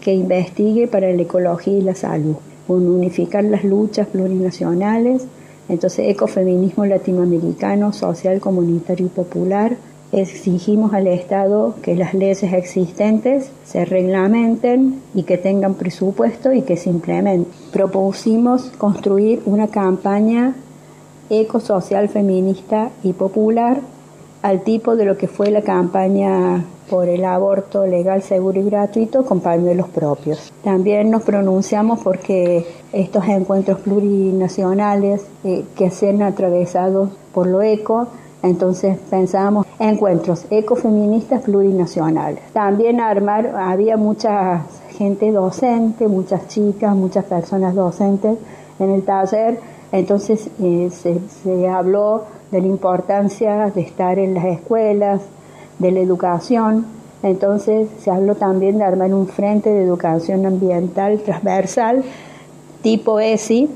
que 0.02 0.14
investigue 0.14 0.88
para 0.88 1.12
la 1.12 1.22
ecología 1.22 1.78
y 1.78 1.82
la 1.82 1.96
salud 1.96 2.36
unificar 2.78 3.44
las 3.44 3.64
luchas 3.64 4.08
plurinacionales, 4.08 5.26
entonces 5.68 6.10
ecofeminismo 6.10 6.86
latinoamericano, 6.86 7.94
social, 7.94 8.40
comunitario 8.40 9.08
y 9.08 9.10
popular. 9.10 9.78
Exigimos 10.12 10.94
al 10.94 11.06
Estado 11.06 11.76
que 11.84 11.96
las 11.96 12.16
leyes 12.16 12.42
existentes 12.42 13.52
se 13.64 13.86
reglamenten 13.86 15.02
y 15.14 15.24
que 15.24 15.38
tengan 15.38 15.76
presupuesto 15.76 16.52
y 16.52 16.64
que 16.64 16.78
se 16.78 16.90
implementen. 16.90 17.52
Propusimos 17.72 18.72
construir 18.78 19.44
una 19.46 19.68
campaña 19.68 20.56
ecosocial 21.30 22.10
feminista 22.10 22.90
y 23.04 23.14
popular 23.14 23.82
al 24.42 24.62
tipo 24.62 24.96
de 24.96 25.06
lo 25.06 25.18
que 25.18 25.28
fue 25.28 25.52
la 25.52 25.62
campaña 25.62 26.64
por 26.90 27.08
el 27.08 27.24
aborto 27.24 27.86
legal, 27.86 28.24
seguro 28.24 28.60
y 28.60 28.64
gratuito 28.64 29.24
con 29.24 29.42
pañuelos 29.42 29.90
propios. 29.90 30.52
También 30.64 31.12
nos 31.12 31.24
pronunciamos 31.24 32.00
porque 32.00 32.66
estos 32.92 33.28
encuentros 33.28 33.80
plurinacionales 33.82 35.26
eh, 35.44 35.66
que 35.76 35.92
sean 35.92 36.22
atravesados 36.24 37.10
por 37.34 37.48
lo 37.48 37.62
eco, 37.62 38.08
entonces 38.42 38.98
pensábamos 39.10 39.68
encuentros 39.78 40.46
ecofeministas 40.50 41.44
plurinacionales. 41.44 42.42
También 42.54 43.00
armar, 43.02 43.54
había 43.56 43.98
mucha 43.98 44.64
gente 44.98 45.32
docente, 45.32 46.08
muchas 46.08 46.48
chicas, 46.48 46.96
muchas 46.96 47.26
personas 47.26 47.76
docentes 47.76 48.38
en 48.80 48.90
el 48.90 49.04
taller, 49.04 49.60
entonces 49.91 50.50
eh, 50.62 50.89
se, 50.91 51.19
se 51.43 51.67
habló 51.67 52.24
de 52.51 52.62
la 52.62 52.67
importancia 52.67 53.72
de 53.74 53.81
estar 53.81 54.19
en 54.19 54.34
las 54.34 54.46
escuelas, 54.46 55.22
de 55.79 55.91
la 55.91 56.00
educación. 56.00 56.86
Entonces 57.24 57.89
se 58.00 58.12
habló 58.12 58.36
también 58.36 58.77
de 58.77 58.84
armar 58.84 59.13
un 59.13 59.27
frente 59.27 59.69
de 59.69 59.84
educación 59.84 60.46
ambiental 60.46 61.19
transversal 61.22 62.03
tipo 62.81 63.19
ESI, 63.19 63.69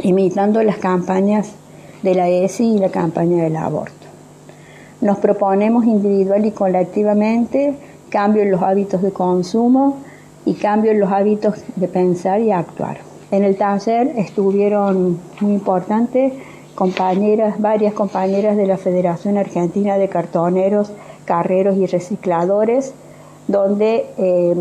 imitando 0.00 0.62
las 0.62 0.76
campañas 0.76 1.52
de 2.02 2.14
la 2.14 2.28
ESI 2.28 2.76
y 2.76 2.78
la 2.78 2.90
campaña 2.90 3.42
del 3.42 3.56
aborto. 3.56 3.94
Nos 5.00 5.18
proponemos 5.18 5.84
individual 5.84 6.46
y 6.46 6.52
colectivamente 6.52 7.74
cambio 8.10 8.42
en 8.42 8.52
los 8.52 8.62
hábitos 8.62 9.02
de 9.02 9.10
consumo 9.10 9.96
y 10.44 10.54
cambio 10.54 10.92
en 10.92 11.00
los 11.00 11.10
hábitos 11.10 11.56
de 11.74 11.88
pensar 11.88 12.40
y 12.40 12.52
actuar. 12.52 12.98
En 13.34 13.42
el 13.42 13.56
taller 13.56 14.12
estuvieron 14.16 15.18
muy 15.40 15.54
importantes 15.54 16.34
compañeras, 16.76 17.60
varias 17.60 17.92
compañeras 17.92 18.56
de 18.56 18.64
la 18.64 18.76
Federación 18.76 19.38
Argentina 19.38 19.98
de 19.98 20.08
Cartoneros, 20.08 20.92
Carreros 21.24 21.76
y 21.76 21.86
Recicladores, 21.86 22.94
donde 23.48 24.06
eh, 24.18 24.54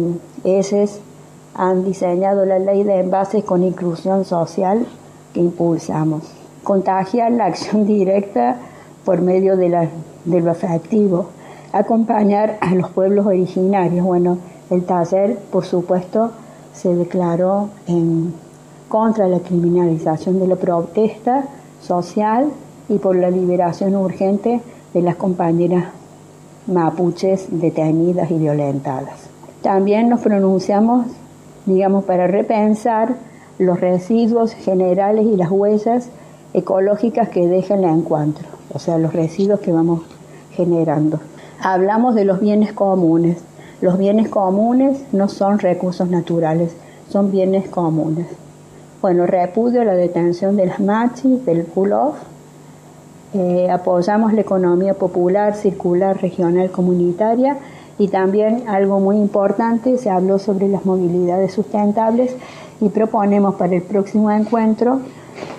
han 1.53 1.85
diseñado 1.85 2.47
la 2.47 2.57
ley 2.57 2.83
de 2.83 2.99
envases 2.99 3.43
con 3.43 3.61
inclusión 3.61 4.25
social 4.25 4.87
que 5.35 5.39
impulsamos. 5.39 6.23
Contagiar 6.63 7.31
la 7.31 7.45
acción 7.45 7.85
directa 7.85 8.57
por 9.05 9.21
medio 9.21 9.55
de, 9.55 9.69
la, 9.69 9.87
afectivo. 10.49 11.27
Acompañar 11.73 12.57
a 12.59 12.73
los 12.73 12.89
pueblos 12.89 13.27
originarios. 13.27 14.03
Bueno, 14.03 14.39
el 14.71 14.83
taller, 14.83 15.37
por 15.51 15.63
supuesto, 15.63 16.31
se 16.73 16.95
declaró 16.95 17.69
en 17.85 18.33
contra 18.93 19.27
la 19.27 19.39
criminalización 19.39 20.39
de 20.39 20.45
la 20.45 20.55
protesta 20.55 21.45
social 21.81 22.51
y 22.87 22.99
por 22.99 23.15
la 23.15 23.31
liberación 23.31 23.95
urgente 23.95 24.61
de 24.93 25.01
las 25.01 25.15
compañeras 25.15 25.85
mapuches 26.67 27.47
detenidas 27.49 28.29
y 28.29 28.35
violentadas. 28.35 29.27
También 29.63 30.09
nos 30.09 30.21
pronunciamos, 30.21 31.07
digamos, 31.65 32.03
para 32.03 32.27
repensar 32.27 33.15
los 33.57 33.81
residuos 33.81 34.53
generales 34.53 35.25
y 35.25 35.37
las 35.37 35.49
huellas 35.49 36.09
ecológicas 36.53 37.29
que 37.29 37.47
deja 37.47 37.73
el 37.73 37.85
encuentro, 37.85 38.47
o 38.71 38.77
sea, 38.77 38.99
los 38.99 39.13
residuos 39.13 39.59
que 39.59 39.71
vamos 39.71 40.01
generando. 40.51 41.19
Hablamos 41.59 42.13
de 42.13 42.25
los 42.25 42.39
bienes 42.39 42.73
comunes. 42.73 43.39
Los 43.81 43.97
bienes 43.97 44.29
comunes 44.29 45.03
no 45.11 45.29
son 45.29 45.57
recursos 45.57 46.07
naturales, 46.11 46.75
son 47.09 47.31
bienes 47.31 47.67
comunes. 47.69 48.27
Bueno, 49.03 49.25
repudio 49.25 49.83
la 49.83 49.95
detención 49.95 50.55
de 50.55 50.65
las 50.65 50.79
machis, 50.79 51.45
del 51.45 51.65
pull-off. 51.65 52.15
Eh, 53.33 53.69
apoyamos 53.69 54.31
la 54.31 54.39
economía 54.39 54.93
popular, 54.93 55.55
circular, 55.55 56.21
regional, 56.21 56.71
comunitaria 56.71 57.57
y 57.99 58.07
también 58.07 58.63
algo 58.69 59.01
muy 59.01 59.17
importante, 59.17 59.97
se 59.97 60.09
habló 60.09 60.39
sobre 60.39 60.69
las 60.69 60.85
movilidades 60.85 61.51
sustentables 61.51 62.33
y 62.79 62.87
proponemos 62.87 63.55
para 63.55 63.75
el 63.75 63.81
próximo 63.81 64.31
encuentro 64.31 65.01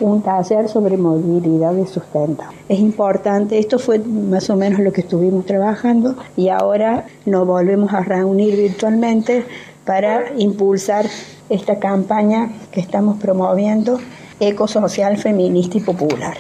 un 0.00 0.22
taller 0.22 0.70
sobre 0.70 0.96
movilidades 0.96 1.90
sustentables. 1.90 2.58
Es 2.70 2.78
importante, 2.78 3.58
esto 3.58 3.78
fue 3.78 3.98
más 3.98 4.48
o 4.48 4.56
menos 4.56 4.80
lo 4.80 4.90
que 4.90 5.02
estuvimos 5.02 5.44
trabajando 5.44 6.16
y 6.34 6.48
ahora 6.48 7.04
nos 7.26 7.46
volvemos 7.46 7.92
a 7.92 8.00
reunir 8.00 8.56
virtualmente 8.56 9.44
para 9.84 10.32
impulsar 10.38 11.04
esta 11.48 11.78
campaña 11.78 12.50
que 12.72 12.80
estamos 12.80 13.20
promoviendo, 13.20 14.00
ecosocial, 14.40 15.18
feminista 15.18 15.78
y 15.78 15.80
popular. 15.80 16.36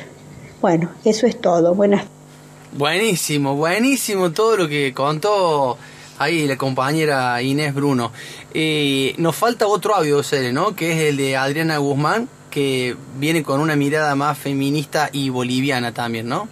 Bueno, 0.60 0.90
eso 1.04 1.26
es 1.26 1.40
todo. 1.40 1.74
Buenas. 1.74 2.04
Buenísimo, 2.72 3.54
buenísimo 3.54 4.32
todo 4.32 4.56
lo 4.56 4.68
que 4.68 4.92
contó 4.92 5.78
ahí 6.18 6.46
la 6.46 6.56
compañera 6.56 7.40
Inés 7.42 7.74
Bruno. 7.74 8.12
Eh, 8.52 9.14
nos 9.18 9.36
falta 9.36 9.66
otro 9.66 9.94
audio, 9.94 10.22
¿no? 10.52 10.74
Que 10.74 10.92
es 10.92 10.98
el 11.10 11.16
de 11.16 11.36
Adriana 11.36 11.78
Guzmán, 11.78 12.28
que 12.50 12.96
viene 13.16 13.42
con 13.42 13.60
una 13.60 13.76
mirada 13.76 14.14
más 14.14 14.38
feminista 14.38 15.08
y 15.12 15.28
boliviana 15.28 15.92
también, 15.92 16.28
¿no? 16.28 16.48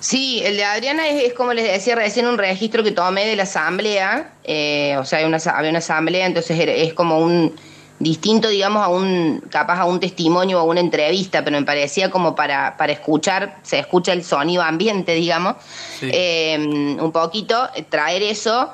Sí, 0.00 0.40
el 0.44 0.56
de 0.56 0.64
Adriana 0.64 1.08
es, 1.08 1.34
como 1.34 1.52
les 1.52 1.70
decía 1.70 1.94
recién 1.96 2.26
un 2.26 2.38
registro 2.38 2.84
que 2.84 2.92
tomé 2.92 3.26
de 3.26 3.36
la 3.36 3.42
asamblea, 3.42 4.32
eh, 4.44 4.96
o 4.98 5.04
sea, 5.04 5.26
una, 5.26 5.38
había 5.38 5.70
una 5.70 5.78
asamblea, 5.78 6.26
entonces 6.26 6.58
es 6.58 6.94
como 6.94 7.18
un 7.18 7.54
distinto, 7.98 8.48
digamos, 8.48 8.82
a 8.82 8.88
un, 8.88 9.42
capaz 9.50 9.80
a 9.80 9.84
un 9.84 9.98
testimonio 9.98 10.58
o 10.58 10.60
a 10.60 10.64
una 10.64 10.80
entrevista, 10.80 11.42
pero 11.42 11.58
me 11.58 11.66
parecía 11.66 12.10
como 12.10 12.34
para, 12.34 12.76
para 12.76 12.92
escuchar, 12.92 13.58
se 13.62 13.78
escucha 13.78 14.12
el 14.12 14.22
sonido 14.24 14.62
ambiente, 14.62 15.14
digamos, 15.14 15.56
em, 16.02 16.98
un 17.02 17.12
poquito, 17.12 17.68
traer 17.88 18.22
eso. 18.22 18.70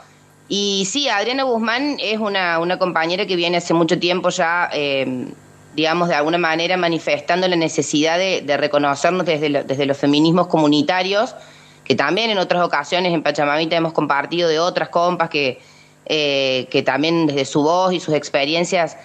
Y 0.46 0.86
sí, 0.90 1.08
Adriana 1.08 1.44
Guzmán 1.44 1.96
es 2.00 2.18
una, 2.18 2.58
una 2.58 2.78
compañera 2.78 3.26
que 3.26 3.34
viene 3.34 3.56
hace 3.56 3.72
mucho 3.72 3.98
tiempo 3.98 4.28
ya, 4.28 4.68
em, 4.72 5.32
digamos, 5.74 6.08
de 6.08 6.14
alguna 6.14 6.38
manera 6.38 6.76
manifestando 6.76 7.48
la 7.48 7.56
necesidad 7.56 8.18
de, 8.18 8.56
reconocernos 8.56 9.26
desde, 9.26 9.64
desde 9.64 9.86
los 9.86 9.96
feminismos 9.96 10.46
comunitarios, 10.46 11.34
que 11.84 11.94
también 11.94 12.30
en 12.30 12.38
otras 12.38 12.62
ocasiones 12.62 13.12
en 13.12 13.22
Pachamamita 13.22 13.76
hemos 13.76 13.92
compartido 13.92 14.48
de 14.48 14.58
otras 14.58 14.88
compas 14.88 15.28
que, 15.28 15.60
eh, 16.06 16.66
que 16.70 16.82
también 16.82 17.26
desde 17.26 17.44
su 17.44 17.62
voz 17.62 17.92
y 17.92 18.00
sus 18.00 18.14
experiencias 18.14 18.96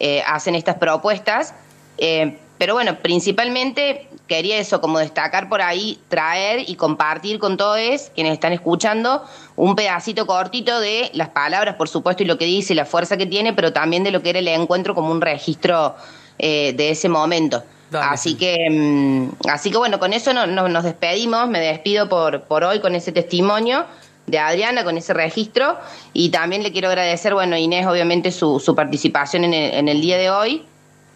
eh, 0.00 0.22
hacen 0.26 0.54
estas 0.54 0.76
propuestas. 0.76 1.54
Eh, 1.98 2.38
pero 2.58 2.74
bueno, 2.74 2.98
principalmente 2.98 4.07
quería 4.28 4.58
eso, 4.58 4.80
como 4.80 4.98
destacar 5.00 5.48
por 5.48 5.62
ahí, 5.62 5.98
traer 6.08 6.68
y 6.68 6.76
compartir 6.76 7.38
con 7.38 7.56
todos 7.56 7.78
quienes 8.14 8.34
están 8.34 8.52
escuchando 8.52 9.24
un 9.56 9.74
pedacito 9.74 10.26
cortito 10.26 10.78
de 10.78 11.10
las 11.14 11.30
palabras, 11.30 11.74
por 11.74 11.88
supuesto, 11.88 12.22
y 12.22 12.26
lo 12.26 12.38
que 12.38 12.44
dice, 12.44 12.74
la 12.74 12.84
fuerza 12.84 13.16
que 13.16 13.26
tiene, 13.26 13.52
pero 13.52 13.72
también 13.72 14.04
de 14.04 14.10
lo 14.10 14.22
que 14.22 14.30
era 14.30 14.38
el 14.38 14.48
encuentro 14.48 14.94
como 14.94 15.10
un 15.10 15.20
registro 15.20 15.96
eh, 16.38 16.72
de 16.76 16.90
ese 16.90 17.08
momento. 17.08 17.64
Así 17.92 18.34
que, 18.34 18.68
mm, 18.70 19.48
así 19.48 19.70
que 19.70 19.78
bueno, 19.78 19.98
con 19.98 20.12
eso 20.12 20.32
no, 20.34 20.46
nos 20.46 20.84
despedimos, 20.84 21.48
me 21.48 21.58
despido 21.58 22.08
por, 22.08 22.42
por 22.42 22.62
hoy 22.64 22.80
con 22.80 22.94
ese 22.94 23.12
testimonio 23.12 23.86
de 24.26 24.38
Adriana 24.38 24.84
con 24.84 24.98
ese 24.98 25.14
registro 25.14 25.78
y 26.12 26.28
también 26.28 26.62
le 26.62 26.70
quiero 26.70 26.88
agradecer, 26.88 27.32
bueno, 27.34 27.56
Inés, 27.56 27.86
obviamente 27.86 28.30
su, 28.30 28.60
su 28.60 28.74
participación 28.74 29.44
en 29.44 29.54
el, 29.54 29.74
en 29.74 29.88
el, 29.88 30.00
día 30.00 30.18
de 30.18 30.30
hoy. 30.30 30.64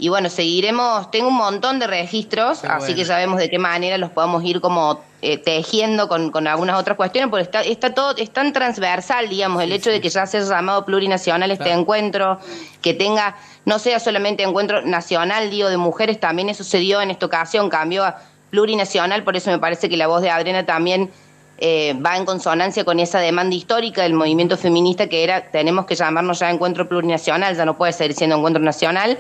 Y 0.03 0.09
bueno, 0.09 0.29
seguiremos, 0.31 1.13
tengo 1.13 1.29
un 1.29 1.37
montón 1.37 1.79
de 1.79 1.87
registros, 1.87 2.65
así 2.65 2.97
que 2.97 3.05
sabemos 3.05 3.39
de 3.39 3.49
qué 3.49 3.61
manera 3.61 3.99
los 3.99 4.11
podemos 4.11 4.43
ir 4.43 4.61
como 4.61 5.01
eh, 5.21 5.39
tejiendo 5.39 6.09
con, 6.09 6.33
con, 6.33 6.49
algunas 6.49 6.77
otras 6.77 6.97
cuestiones, 6.97 7.31
porque 7.31 7.45
está, 7.45 7.61
está 7.61 7.95
todo, 7.95 8.17
es 8.17 8.33
tan 8.33 8.53
transversal, 8.53 9.29
digamos, 9.29 9.63
el 9.63 9.71
hecho 9.71 9.91
de 9.91 10.01
que 10.01 10.09
ya 10.09 10.27
sea 10.27 10.41
llamado 10.41 10.85
plurinacional 10.85 11.53
este 11.53 11.71
encuentro, 11.71 12.41
que 12.81 12.95
tenga, 12.95 13.37
no 13.65 13.79
sea 13.79 14.01
solamente 14.01 14.43
encuentro 14.43 14.83
nacional, 14.83 15.51
digo, 15.51 15.69
de 15.69 15.77
mujeres, 15.77 16.19
también 16.19 16.49
eso 16.49 16.65
se 16.65 16.79
dio 16.79 17.01
en 17.01 17.13
esta 17.13 17.27
ocasión, 17.27 17.71
cambió 17.71 18.05
a 18.05 18.17
plurinacional, 18.51 19.23
por 19.23 19.37
eso 19.37 19.53
me 19.53 19.61
parece 19.61 19.89
que 19.89 19.97
la 19.97 20.09
voz 20.09 20.21
de 20.21 20.31
Adriana 20.31 20.67
también 20.67 21.13
eh, 21.59 21.95
va 22.05 22.17
en 22.17 22.25
consonancia 22.25 22.85
con 22.85 22.99
esa 22.99 23.21
demanda 23.21 23.55
histórica 23.55 24.03
del 24.03 24.15
movimiento 24.15 24.57
feminista 24.57 25.07
que 25.07 25.23
era 25.23 25.53
tenemos 25.53 25.87
que 25.87 25.95
llamarnos 25.95 26.41
ya 26.41 26.51
encuentro 26.51 26.89
plurinacional, 26.89 27.57
ya 27.57 27.65
no 27.65 27.79
puede 27.79 27.93
seguir 27.93 28.17
siendo 28.17 28.35
encuentro 28.35 28.61
nacional. 28.61 29.17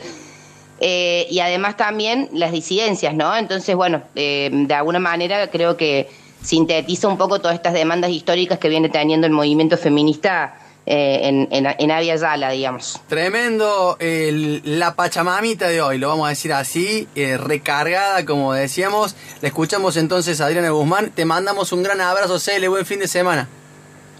Eh, 0.84 1.28
y 1.30 1.38
además 1.38 1.76
también 1.76 2.28
las 2.32 2.50
disidencias, 2.50 3.14
¿no? 3.14 3.36
Entonces, 3.36 3.76
bueno, 3.76 4.02
eh, 4.16 4.50
de 4.52 4.74
alguna 4.74 4.98
manera 4.98 5.48
creo 5.48 5.76
que 5.76 6.10
sintetiza 6.42 7.06
un 7.06 7.16
poco 7.16 7.40
todas 7.40 7.54
estas 7.54 7.72
demandas 7.72 8.10
históricas 8.10 8.58
que 8.58 8.68
viene 8.68 8.88
teniendo 8.88 9.28
el 9.28 9.32
movimiento 9.32 9.78
feminista 9.78 10.56
eh, 10.84 11.20
en, 11.22 11.46
en, 11.52 11.72
en 11.78 11.90
Avia 11.92 12.16
Yala, 12.16 12.50
digamos. 12.50 13.00
Tremendo 13.06 13.96
la 14.00 14.96
Pachamamita 14.96 15.68
de 15.68 15.80
hoy, 15.80 15.98
lo 15.98 16.08
vamos 16.08 16.26
a 16.26 16.30
decir 16.30 16.52
así, 16.52 17.06
eh, 17.14 17.36
recargada, 17.36 18.24
como 18.24 18.52
decíamos. 18.52 19.14
Le 19.40 19.48
escuchamos 19.48 19.96
entonces 19.96 20.40
a 20.40 20.46
Adriana 20.46 20.70
Guzmán. 20.70 21.12
Te 21.12 21.24
mandamos 21.24 21.70
un 21.70 21.84
gran 21.84 22.00
abrazo, 22.00 22.40
Cele, 22.40 22.66
buen 22.66 22.84
fin 22.84 22.98
de 22.98 23.06
semana. 23.06 23.48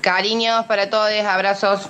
Cariños 0.01 0.65
para 0.67 0.89
todos, 0.89 1.11
abrazos. 1.27 1.89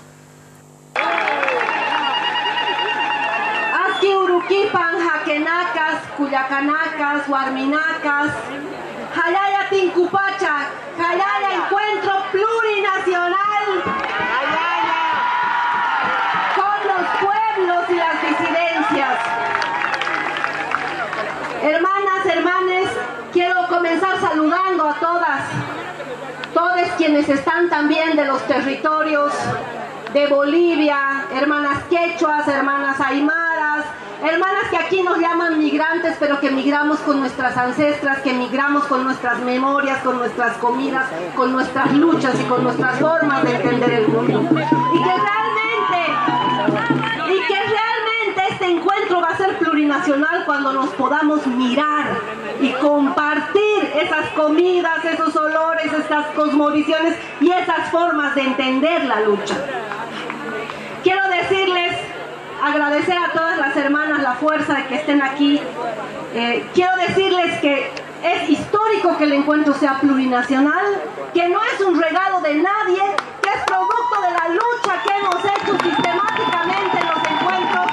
Aquí 4.45 4.55
Uruquipan, 4.57 4.99
Jaquenacas, 4.99 6.03
Cuyacanacas, 6.17 7.29
Guarminacas, 7.29 8.33
Jalaya 9.15 9.69
Tincupacha, 9.71 10.69
Jalaya 10.97 11.55
Encuentro 11.55 12.13
Plurinacional. 12.33 13.39
Hermanas, 21.63 22.27
hermanes, 22.27 22.89
quiero 23.33 23.67
comenzar 23.69 24.21
saludando 24.21 24.89
a 24.89 24.95
todas, 24.95 25.43
todos 26.53 26.89
quienes 26.97 27.29
están 27.29 27.71
también 27.71 28.17
de 28.17 28.25
los 28.25 28.45
territorios 28.49 29.33
de 30.13 30.27
Bolivia, 30.27 31.27
hermanas 31.33 31.85
quechuas, 31.85 32.47
hermanas 32.49 33.01
aymaras, 33.01 33.42
hermanas 34.33 34.69
que 34.71 34.77
aquí 34.77 35.03
nos 35.03 35.19
llaman 35.19 35.59
migrantes, 35.59 36.17
pero 36.19 36.41
que 36.41 36.51
migramos 36.51 36.99
con 37.01 37.21
nuestras 37.21 37.57
ancestras, 37.57 38.21
que 38.21 38.33
migramos 38.33 38.85
con 38.85 39.05
nuestras 39.05 39.41
memorias, 39.41 39.99
con 40.03 40.17
nuestras 40.17 40.57
comidas, 40.57 41.07
con 41.37 41.53
nuestras 41.53 41.93
luchas 41.93 42.35
y 42.41 42.45
con 42.45 42.65
nuestras 42.65 42.99
formas 42.99 43.43
de 43.45 43.57
entender 43.57 43.93
el 43.93 44.09
mundo. 44.09 44.41
Y 44.95 45.03
que 45.03 45.15
realmente, 45.29 46.01
y 47.29 47.47
que 47.47 47.55
realmente 47.55 48.43
este 48.51 48.67
encuentro 48.71 49.21
va 49.21 49.29
a 49.29 49.37
ser 49.37 49.59
plurinacional 49.59 50.45
cuando 50.47 50.73
nos 50.73 50.91
podamos 50.91 51.47
mirar 51.47 52.07
y 52.61 52.71
compartir 52.73 53.93
esas 53.95 54.31
comidas, 54.31 55.05
esos 55.05 55.37
olores, 55.37 55.93
estas 55.93 56.27
cosmovisiones 56.29 57.17
y 57.41 57.51
esas 57.51 57.91
formas 57.91 58.35
de 58.35 58.43
entender 58.43 59.05
la 59.05 59.21
lucha. 59.21 59.57
Quiero 61.03 61.29
decirles, 61.29 61.82
agradecer 62.63 63.19
a 63.19 63.33
todas 63.33 63.59
las 63.59 63.77
hermanas 63.77 64.23
la 64.23 64.35
fuerza 64.35 64.75
de 64.75 64.87
que 64.87 64.95
estén 64.95 65.21
aquí. 65.21 65.61
Eh, 66.35 66.65
quiero 66.73 66.97
decirles 66.97 67.59
que 67.61 67.91
es 68.23 68.49
histórico 68.49 69.19
que 69.19 69.25
el 69.25 69.33
encuentro 69.33 69.75
sea 69.75 69.99
plurinacional, 69.99 70.85
que 71.35 71.49
no 71.49 71.61
es 71.65 71.81
un 71.81 72.01
regalo 72.01 72.41
de 72.41 72.55
nadie, 72.55 73.03
que 73.43 73.49
es 73.49 73.65
producto 73.67 74.21
de 74.23 74.31
la 74.31 74.49
lucha 74.49 75.03
que 75.03 75.11
hemos 75.11 75.45
hecho 75.45 75.73
sistemáticamente 75.83 76.99
en 77.01 77.07
los 77.09 77.19
encuentros. 77.33 77.87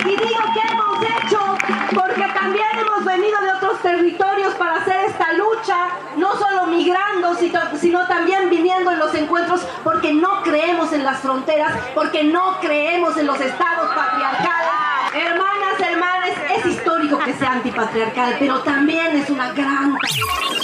Y 0.00 0.10
digo 0.10 0.44
que 0.52 0.72
hemos 0.72 1.02
hecho 1.02 1.56
porque 1.94 2.28
también 2.34 2.66
hemos 2.78 3.04
venido 3.04 3.40
de 3.40 3.50
otros 3.52 3.80
territorios 3.80 4.54
para 4.56 4.76
hacer 4.76 5.06
esta 5.06 5.25
lucha, 5.66 5.88
no 6.16 6.36
solo 6.38 6.66
migrando, 6.66 7.34
sino 7.80 8.06
también 8.06 8.48
viniendo 8.50 8.90
en 8.90 8.98
los 8.98 9.14
encuentros 9.14 9.66
porque 9.82 10.12
no 10.12 10.42
creemos 10.42 10.92
en 10.92 11.04
las 11.04 11.20
fronteras, 11.20 11.72
porque 11.94 12.24
no 12.24 12.58
creemos 12.60 13.16
en 13.16 13.26
los 13.26 13.40
estados 13.40 13.88
patriarcales. 13.94 14.70
Hermanas, 15.14 15.80
hermanas, 15.80 16.30
es 16.56 16.66
histórico 16.66 17.18
que 17.18 17.32
sea 17.34 17.52
antipatriarcal, 17.52 18.36
pero 18.38 18.60
también 18.62 19.16
es 19.16 19.30
una 19.30 19.52
gran... 19.52 19.96